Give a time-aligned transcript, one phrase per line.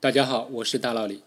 [0.00, 1.22] 大家好，我是大老李。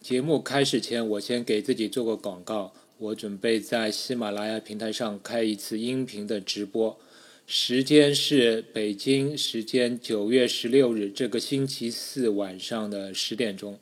[0.00, 2.72] 节目开始前，我先给自己做个广告。
[2.98, 6.98] 我准备在喜马拉雅平台上开一次音频的直播，
[7.46, 13.78] 时间是北京时间九月十六日这个星期四晚上的十点钟，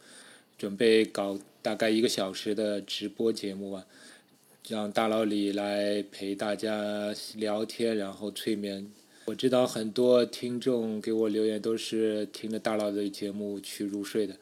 [0.58, 3.86] 准备搞大概一个小时的直播节目啊，
[4.68, 8.90] 让大老李来陪大家聊天，然后催眠。
[9.28, 14.34] 我知道很多听众给我留言都是听着大佬的节目去入睡的。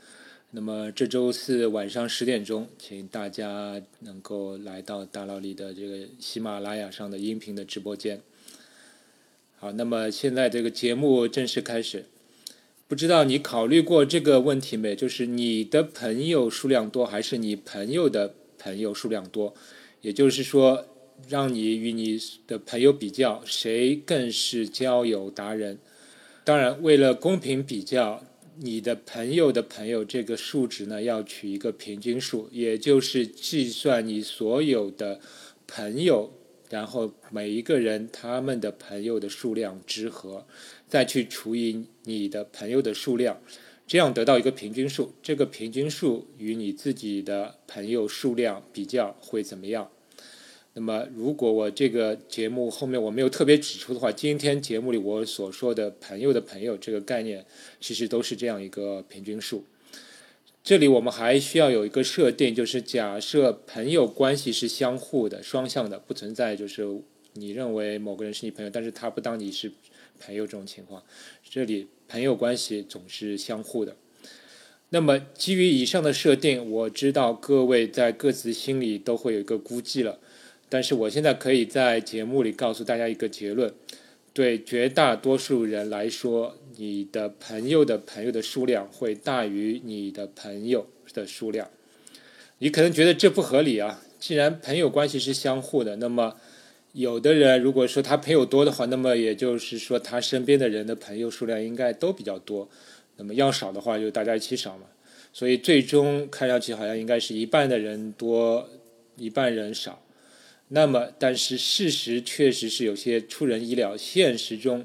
[0.53, 8.23] 那么这周四晚上十点钟，请大家能够来到大佬里的这个喜马拉雅上的音频的直播间。
[9.57, 12.05] 好，那么现在这个节目正式开始。
[12.87, 14.95] 不知道你考虑过这个问题没？
[14.95, 19.53] 就是你的朋友数量多，还是你朋友的朋友数量多？
[20.03, 20.87] 也就是说。
[21.29, 25.79] 让你与你的朋友比较，谁更是交友达人？
[26.45, 28.23] 当然，为了公平比较，
[28.61, 35.21] 你的朋友的朋友这个数值呢，要取一个平均数，也就是计算你所有的
[35.67, 36.33] 朋友，
[36.71, 40.47] 然后每一个人他们的朋友的数量之和，
[40.89, 43.41] 再去除以你的朋友的数量，
[43.87, 45.13] 这样得到一个平均数。
[45.21, 49.91] 这个平均数与你自己的朋友数量比较会怎么样？
[50.79, 57.47] 那么，如果我这个节目后面我没有特别指出的话，今天节目里我所说的朋友的朋友这个概念，
[57.81, 59.65] 其实都是这样一个平均数。
[60.63, 66.87] 这里我们还需要有一个设定，就是假设朋友关系是相互的、双向的，不存在就是
[67.33, 69.73] 你认为某个人是你朋友，但是他不当你是
[70.21, 71.03] 朋友这种情况。
[71.49, 73.97] 这里朋友关系总是相互的。
[74.91, 80.21] 那么基于以上的设定，我知道各位在各自心里都会有一个估计了。
[80.69, 83.73] 但是我现在可以在节目里告诉大家一个结论：
[84.33, 91.71] 对绝大多数人来说，你的朋友的朋友的数量会大于你的朋友的数量。
[92.59, 94.03] 你可能觉得这不合理啊！
[94.19, 96.37] 既然朋友关系是相互的，那么
[96.93, 102.69] 有的人如果说他朋友多的话，那么也就是说他身边的人的朋友数量应该都比较多。
[103.19, 104.87] 那么要少的话，就大家一起少嘛。
[105.33, 108.69] 所以最终看上去好像应该是一半的人多，
[109.17, 110.03] 一半人少。
[110.69, 113.97] 那么，但是事实确实是有些出人意料。
[113.97, 114.85] 现实中，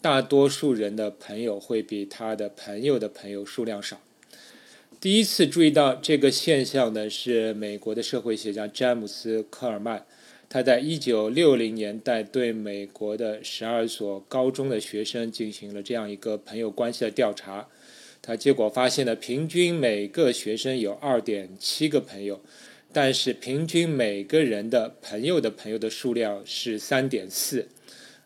[0.00, 4.00] 大多数人的朋友会比他的朋友的朋友数量少。
[4.98, 10.02] 第一次注意到这个现象的是美国的社会学家詹姆斯·科尔曼，
[10.48, 17.68] 他在一九六零年代对美国的十二所高中的学生进行了这样一个朋友关系的调查。
[18.22, 22.40] 他结果发现了，平均每个学生有二点七个朋友。
[22.92, 27.68] 但是平均每个人的朋友的朋友的数量是三点四，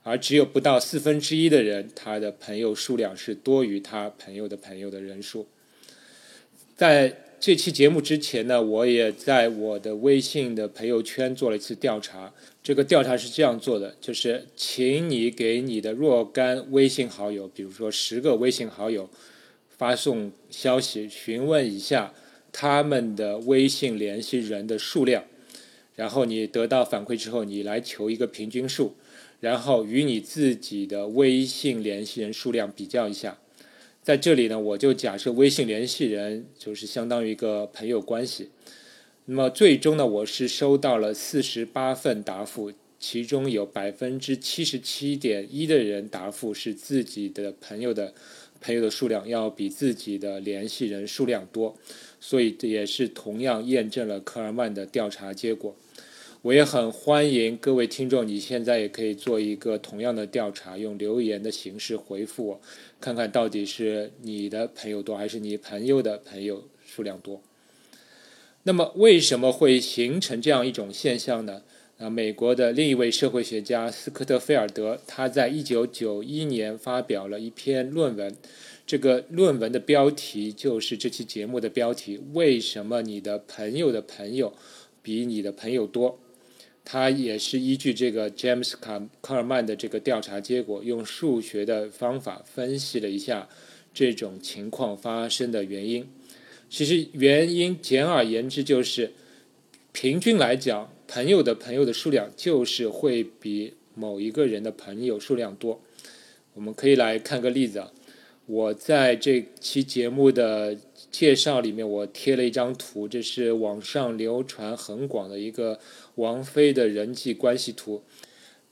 [0.03, 5.47] 而只有不到四分之一的人，他的朋友数量是多于他朋友的朋友的人数。
[6.75, 12.33] 在这期节目之前呢，我也在我的微信的朋友圈做了一次调查。
[12.63, 19.11] 这个调查是这样做的：就是请你给你的若干微信好友，比如说十个微信好友，
[19.77, 22.15] 发送消息询问一下。
[22.57, 25.25] 他们的微信联系人的数量，
[25.97, 28.95] 然后你得到反馈之后，你来求一个平均数，
[29.41, 33.39] 然后与你自己的微信联系人数量比较一下。
[34.05, 38.51] 在这里呢，我就假设微信联系人就是相当于一个朋友关系。
[39.25, 48.15] 那么最终呢，我是收到了四十八份答复，其中有百分之七十七点一的人答复是自己的朋友的
[48.65, 51.77] 朋友的数量要比自己的联系人数量多。
[52.21, 55.77] 所以这也是同样验证了科尔曼的调查结果。
[56.41, 62.61] 我也很欢迎各位听众，你现在也可以做一个同样的调查，用留言的形式回复我，
[63.01, 67.41] 看看到底是你的朋友多还是你朋友的朋友数量多。
[68.65, 71.63] 那么为什么会形成这样一种现象呢？
[71.97, 78.35] 啊，美国的另一位社会学家斯科特菲尔德，他在一九九一年发表了一篇论文。
[78.85, 84.53] 这个论文的标题就是这期节目的标题：为什么你的朋友的朋友
[85.03, 86.19] 比你的朋友多？
[86.85, 93.49] 他也是依据这个 James 卡科尔曼的这个调查结果，用数学的方法分析了一下
[93.95, 96.07] 这种情况发生的原因。
[96.69, 99.13] 其实原因简而言之就是，
[99.93, 105.81] 平均来讲，朋友的朋友的数量就是会比某一个人的朋友数量多。
[106.55, 107.93] 我们可以来看个例子啊。
[108.47, 110.77] 我在这期节目的
[111.13, 115.79] 介绍里面，我贴了一张图，这是网上流传很广的一个
[116.17, 118.03] 王菲的人际关系图。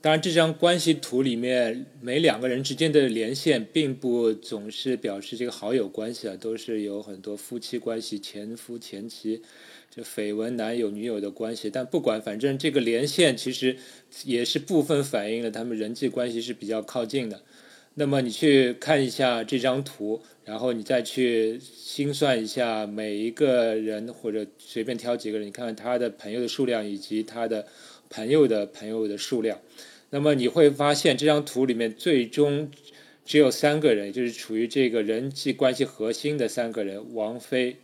[0.01, 9.41] 当然，这张关系图里面每两个人之间的连线，并不总是表示这个好友关系啊，都是有很多夫妻关系、前夫前妻、
[9.95, 11.69] 就绯闻男友女友的关系。
[11.69, 13.77] 但不管，反正这个连线其实
[14.25, 17.43] 也是部分反映了他们人际关系是比较靠近的。
[17.95, 27.67] 那么你去看一下这张图，然后你再去心算一下每一个人，或者随便挑几个人，你看看他的朋友的数量以及他的
[28.09, 29.61] 朋友的朋友的数量。
[30.09, 32.71] 那么你会发现，这张图里面最终
[33.27, 37.77] 只有三个人，就是处于这个人际关系核心的三个人：王菲、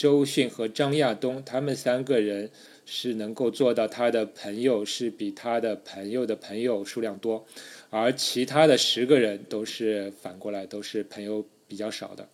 [0.00, 1.44] 周迅和张亚东。
[1.44, 2.50] 他们三个人
[2.86, 7.44] 是能够做到，他的朋友是比他的朋友的朋友数量多，
[7.90, 12.30] 而其他的十个人都是反过来，都是朋友比较少的。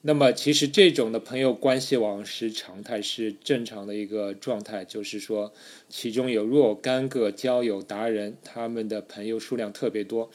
[0.00, 4.84] 那么，其实这种的朋友关系网是常态，是正常的一个状态。
[4.84, 5.52] 就是说，
[5.88, 10.28] 其中有若干个交友达人，他们的朋友数量特别多，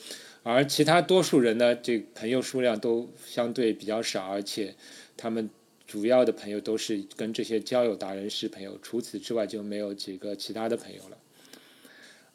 [0.43, 4.75] 而其他多数人呢，这朋友数量都相对比较少，而且
[5.17, 5.49] 他们
[5.87, 11.17] 主要的朋友都是跟这些交友达人是朋友，除此之外就没有几个其他的朋友了。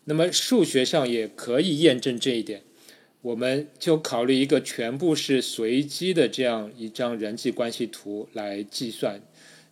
[0.05, 2.63] 那么，数学上也可以验证这一点。
[3.23, 9.21] 我们就考虑一个全部是随机的这样一张人际关系图来计算，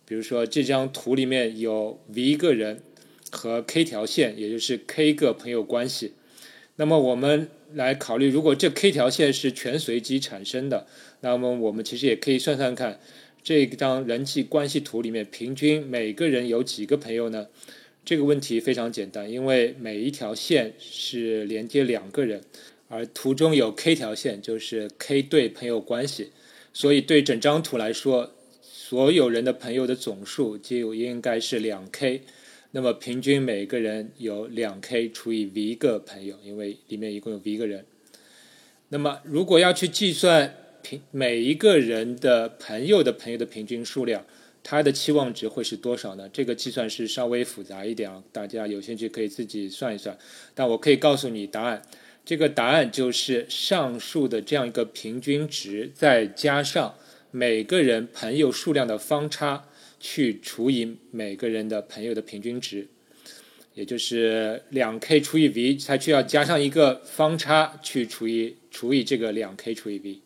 [0.05, 2.83] 比如说这张图里面有 v 个人
[3.31, 6.13] 和 k 条线，也就是 k 个朋友关系。
[6.75, 10.85] 那么我们来考虑，如果这 k 条线是全随机产生的，
[11.21, 12.99] 那么我们其实也可以算算看，
[13.43, 17.47] 这张人际关系图里面平均每个人有几个朋友呢？
[18.05, 22.41] 这个问题非常简单，因为每一条线是连接两个人。
[22.87, 26.31] 而图中有 k 条线，就是 k 对朋友关系，
[26.73, 28.31] 所以对整张图来说，
[28.63, 32.23] 所有人的朋友的总数就应该是两 k。
[32.71, 37.85] 那么平均每个人有两 k 除以 v 个朋友，因为里面一共有 v 个人。
[38.89, 44.25] 那么如果要去计算平每一个人的朋友的朋友的平均数量，
[44.63, 46.29] 它的期望值会是多少呢？
[46.31, 50.17] 这个计算是稍微复杂一点啊，大家有兴趣可以自己算一算。
[50.53, 51.81] 但我可以告诉你答案。
[52.25, 56.93] 这个答案就是上述的这样一个平均值，再加上
[57.31, 59.65] 每个人朋友数量的方差，
[59.99, 62.87] 去除以每个人的朋友的平均值，
[63.73, 70.19] 也就是两 k 除以 v，它需要加上一个方差去除以除以这个两 k 除以 v。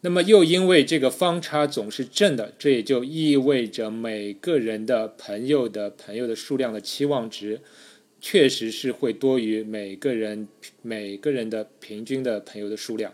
[0.00, 7.60] 那么又因为这个方差总是正的，这也就意味着每个人的朋友的朋友的数量的期望值。
[8.18, 10.48] 确实是会多于每个人
[10.82, 13.12] 每个人的平均的朋友的数量，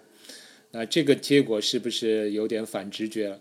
[0.70, 3.40] 那这个结果是不是有点反直觉了？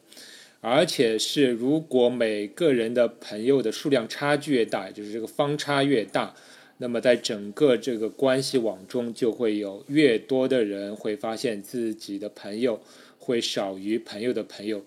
[0.59, 6.35] 而且是如果每个人的朋友的数量差距越大，就是这个方差越大，
[6.79, 12.81] 那么在整个这个关系网中就会有越多的人会发现自己的朋友
[13.21, 14.83] 会少于朋友的朋友。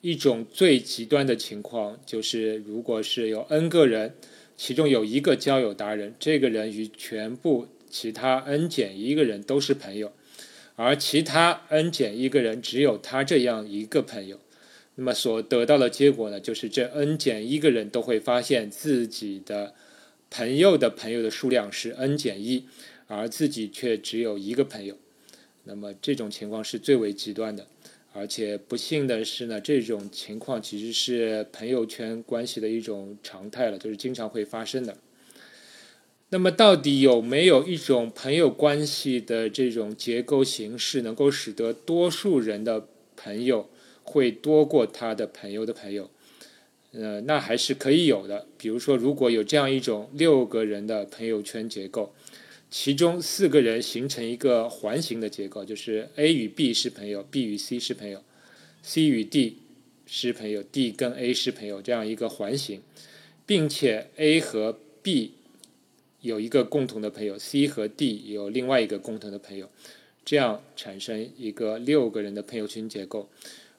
[0.00, 4.14] 一种最极端的情况就是，如果是有 n 个人。
[4.62, 10.12] 其中有一个交友达人，这个人与全部其他 n 减一个人都是朋友，
[10.76, 14.38] 而其他 n 减一个人只有他这样一个朋友，
[14.96, 19.72] 那么所得到的结果呢，就是这 n 减一个人都会发现自己的
[20.28, 22.66] 朋友的朋友的数量是 n 减一，
[23.06, 24.98] 而自己却只有一个朋友，
[25.64, 27.66] 那么这种情况是最为极端的。
[28.12, 34.96] 而且不幸的是呢，这种情况其实是朋友圈关系的一种常态了，就是经常会发生的。
[36.30, 43.70] 那么，到底有没有一种朋友关系的这种结构形式，能够使得多数人的朋友
[44.02, 46.10] 会多过他的朋友的朋友？
[46.90, 48.48] 呃，那还是可以有的。
[48.58, 52.12] 比如说，如果有这样一种六个人的朋友圈结构。
[52.70, 58.22] 其中四个人形成一个环形的结构，就是 A 与 B 是朋友，B 与 C 是朋友
[58.80, 59.56] ，C 与 D
[60.06, 62.80] 是朋友，D 跟 A 是朋友，这样一个环形，
[63.44, 65.32] 并且 A 和 B
[66.20, 69.68] 有一个共同的朋友，C 和 D 有另外一个共同的朋友，
[70.24, 73.28] 这样产生一个六个人的朋友圈结构。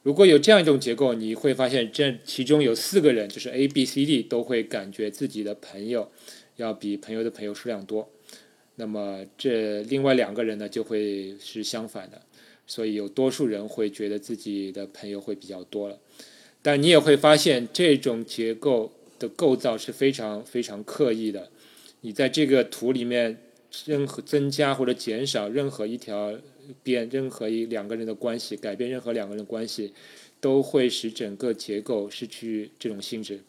[0.04, 6.12] 如果有这样一种结构，你会发现这其中有四个人，就是 A、B、C、D 都会感觉自己的朋友
[6.58, 8.10] 要比朋友的朋友数量多。
[8.82, 12.20] 那么这另外两个人呢，就会是相反的，
[12.66, 16.00] 所以有多数人会觉得自己的朋友会比较多了。
[16.64, 21.52] 但你也会发现，这种结构的构造是非常非常刻意的。
[22.02, 23.38] 你在这个图里面，
[23.86, 26.34] 任何增加或者减少任何一条
[26.82, 29.94] 边，任何一两个人的关系，改变任何两个人的关系，
[30.40, 33.42] 都会使整个结构失去这种性质。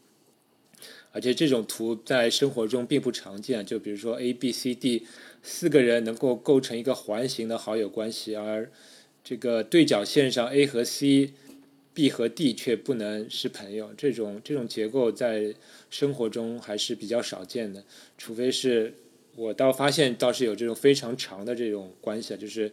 [1.13, 3.65] 而且这种图在生活中并不常见。
[3.65, 5.07] 就比如说 A、B、C、D
[5.43, 8.71] 四个人能够构成一个环形的好友关系，而
[9.23, 11.33] 这个对角线上 A 和 C、
[11.95, 13.93] B 和 D 却不能是朋友。
[13.97, 15.55] 这种这种结构在
[15.91, 17.85] 生活中还是比较少见的，
[18.17, 18.95] 除非是
[19.37, 22.73] 我倒发现倒是有这种非常长的这种关系，就是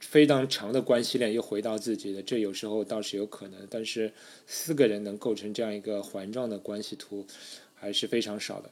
[0.00, 3.66] 非常长的关系链又回到自己的，这有时候倒是有可能。
[3.68, 4.12] 但是
[4.46, 7.26] 四个人能构成这样一个环状的关系图
[7.82, 8.70] 还是非常少的。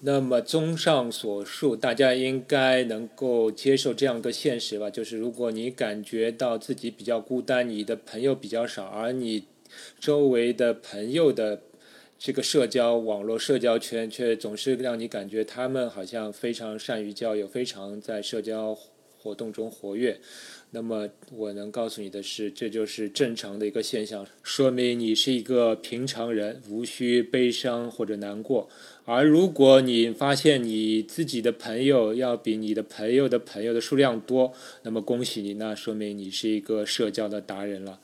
[0.00, 4.90] 那么，综上所述，大家应该能够接受这样一个现实吧？
[4.90, 9.44] 就是如果你感觉到自己比较孤单，你的朋友比较少，而你
[10.00, 11.62] 周围的朋友的
[12.18, 18.76] 这个社交网络、社交圈却总是让你感觉他们好像非常善于交友，非常在社交
[19.20, 20.18] 活动中活跃。
[20.74, 28.70] 那么我能告诉你的是，这就是正常的一个现象，说明你是一个平常人，无需悲伤或者难过。
[29.04, 38.00] 而如果你发现你自己的朋友要比你的朋友的朋友的数量多，那么恭喜你，那说明你是一个社交的达人了。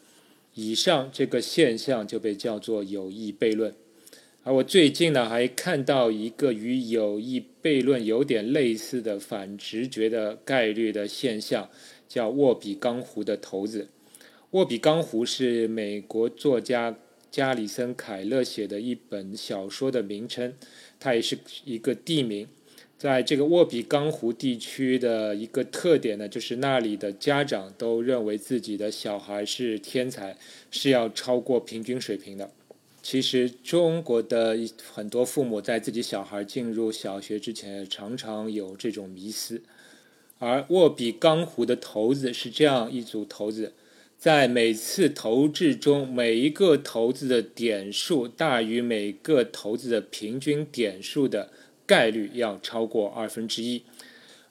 [0.54, 3.74] 以上这个现象就被叫做有益悖论。
[4.42, 11.70] 而我最近呢，还看到一个与有益悖论有点类似的反直觉的概率的现象。
[12.08, 13.88] 叫沃比冈湖的头子。
[14.52, 16.96] 沃比冈湖是美国作家
[17.30, 20.54] 加里森·凯勒写的一本小说的名称，
[20.98, 22.48] 它也是一个地名。
[22.96, 30.36] 在这个沃比冈湖地区的一个特点呢，就是那里的家长都认为自己的小孩是天才，
[30.70, 32.50] 是要超过平均水平的。
[33.00, 34.58] 其实中国的
[34.92, 39.62] 很多父母在自己小孩进入小学之前，常常有这种迷思。
[40.40, 43.72] 而握比冈湖的骰子是这样一组骰子，
[44.16, 51.50] 在每次投掷中，每一个骰子的点数大于每个骰子的平均点数的
[51.84, 53.82] 概率要超过二分之一。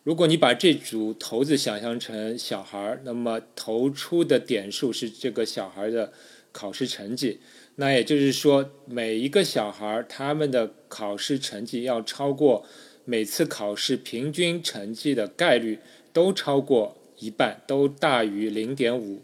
[0.03, 6.12] 如果你把这组骰子想象成小孩，那么投出的点数是这个小孩的
[6.51, 7.39] 考试成绩。
[7.75, 12.65] 那也就是说，每一个小孩他们的考试成绩要超过。
[13.10, 15.80] 每次考试平均成绩的概率
[16.12, 19.22] 都超过一半，都大于零点五。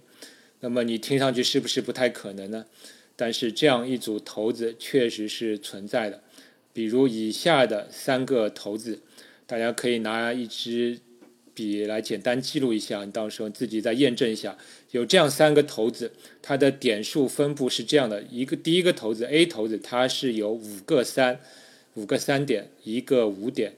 [0.62, 2.66] 那么你听上去是不是不太可能呢？
[3.18, 6.24] 但是这样一组骰子确实是存在的。
[6.72, 9.02] 比如以下的三个骰子，
[9.46, 11.00] 大家可以拿一支
[11.54, 14.58] 笔来简单记录一下，你到时候自己再验证一下。
[14.92, 21.42] 有这样三个骰子，它的点数分布是这样的：一个第一个骰子 A 骰子，它是有五个三。
[21.96, 23.74] 五个三点，一个五点，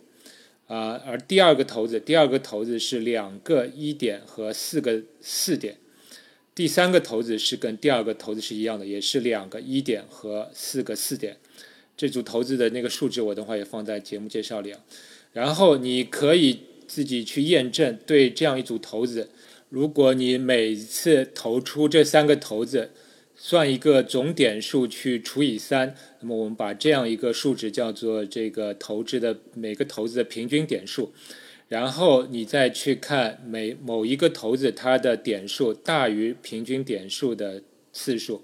[0.68, 5.78] 啊，而第二个骰子，第二个骰子是两个一点和四个四点，
[6.54, 11.38] 第三个骰子是跟第二个骰子是一样的，也是两个一点和四个四点。
[11.98, 14.80] 这组骰子的那个数值，我等会也放在节目介绍里啊。
[15.34, 19.30] 然后你可以自己去验证，对这样一组骰子，
[19.70, 22.92] 如果你每次投出这三个骰子。
[23.48, 31.14] 算一个总点数去除以三，那么我们把这样一个数值叫做这个投掷的每个骰子的平均点数，
[31.68, 37.62] 然后你再去看每某一个骰子它的点数大于平均点数的
[37.94, 38.44] 次数，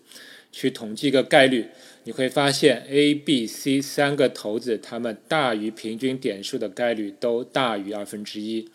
[0.51, 1.65] 去统计一个概率，
[2.03, 8.69] 你会发现 A、B、C 三个骰子它们大于平均点数的概率都大于二分之一。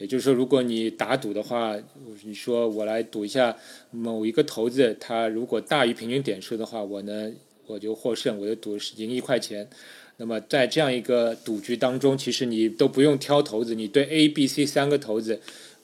[0.00, 1.78] 也就是说，如果你打赌的话，
[2.24, 3.54] 你说我来赌一下
[3.90, 7.30] 某一个骰子，它如果大于平均点数的话，我呢
[7.66, 9.68] 我就获胜，我就赌赢一块钱。
[10.16, 15.38] 那么在这样一个赌局当中，其实你都不用挑骰子，你对 A、B、C 三个骰子，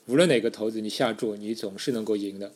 [0.07, 2.51] 无论哪个骰子你下注，你总是能够赢的。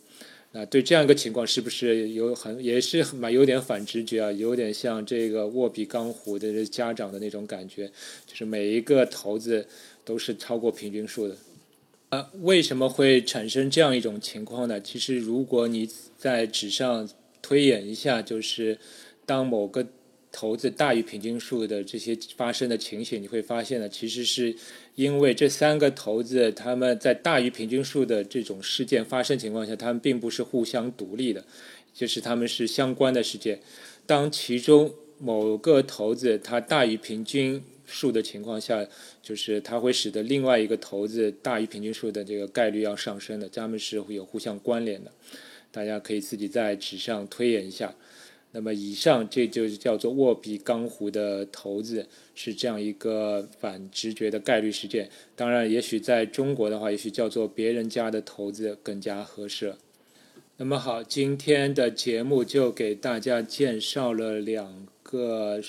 [0.53, 4.33] 那对这样一个情况，是不是有很也是蛮有点反直觉啊？
[4.33, 7.87] 有点像这个握笔钢壶的家长的那种感觉，
[8.27, 9.67] 就是每一个骰子
[10.05, 11.37] 都是超过平均数的。
[12.11, 14.81] 呃，为什么会产生这样一种情况呢？
[14.81, 15.89] 其实，如果你
[16.19, 17.09] 在纸上
[17.41, 18.77] 推演一下，就是
[19.25, 19.87] 当某个
[20.33, 24.53] 骰子大于平均数的这些发生的情形，你会发现呢，其实是
[24.97, 31.45] 因为这三个骰子它们在大于平均数的这种事件发生情况下，它们并不是互相独立的，
[31.95, 33.61] 就是它们是相关的事件。
[34.05, 37.63] 当其中某个骰子它大于平均。
[37.91, 38.87] 数的情况下，
[39.21, 45.11] 就是它会使得另外一个骰子大于平均数的这个概率要上升的，它们是有互相关联的。
[45.73, 47.95] 大家可以自己在纸上推演一下。
[48.53, 55.11] 那么以上这就是叫做握比冈湖的骰子是这样一个反直觉的概率事件。
[55.37, 59.75] 当然，也许在中国的话，也许叫做别人家的骰子更加合适。
[60.57, 65.61] 那么好，今天的节目就给大家介绍了两个。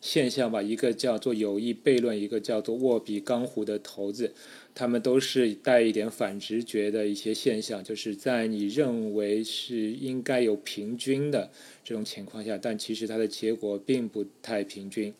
[0.00, 4.32] 现象吧，一个叫做有意悖论，一个叫做握笔刚湖的骰子，
[4.74, 11.50] 他们都是带一点反直觉的一些现象，就是在你认为是应该有平均的
[11.82, 15.12] 这种情况下，但其实它的结果并不太平均，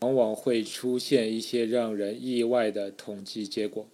[0.00, 3.86] 往往会出现一些让人意外的统计结果。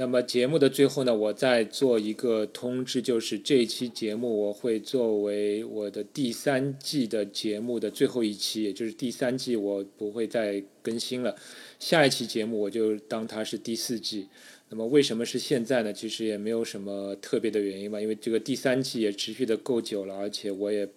[0.00, 11.36] 那么节目的最后呢，我再做一个通知，就是这一期节目我会作为我的第三季的节目的最后一期，也就是第三季我不会再更新了。
[11.78, 14.26] 下一期节目我就当它是第四季。
[14.70, 15.92] 那么为什么是现在呢？
[15.92, 20.88] 其实也没有什么特别的原因吧，因为这个第三季也持续的够久了，而且我也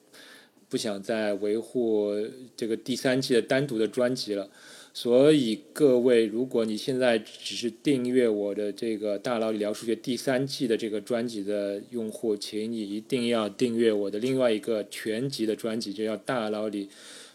[0.70, 2.14] 不想再维护
[2.56, 4.50] 这个第三季的单独的专辑了。
[4.96, 16.90] 所以各位，如果你现在只是订阅我的这个《大佬聊数学》第三季的这个专辑的用户，请你一定要订阅我的另外一个全集的专辑，就叫《大佬里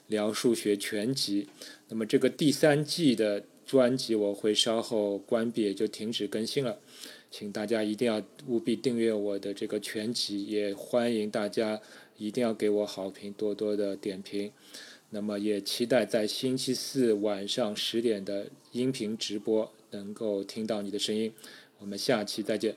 [0.07, 1.43] 聊数学全集》。
[1.89, 6.79] 那么这个第三季的专辑我会稍后关闭，也就停止更新了。
[7.29, 11.81] 请大家一定要务必订阅我的这个全集，也欢迎大家
[12.17, 14.53] 一定要给我好评，多多的点评。
[15.11, 21.33] 那么也期待在星期四晚上十点的音频直播能够听到你的声音。
[21.79, 22.75] 我们下期再见。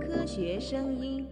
[0.00, 1.26] 科学声音。